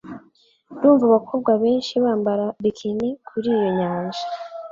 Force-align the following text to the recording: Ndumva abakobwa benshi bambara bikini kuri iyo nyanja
Ndumva 0.75 1.03
abakobwa 1.09 1.51
benshi 1.63 1.93
bambara 2.03 2.45
bikini 2.63 3.07
kuri 3.27 3.47
iyo 3.55 3.69
nyanja 3.77 4.23